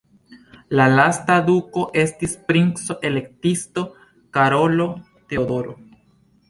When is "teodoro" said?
5.11-5.81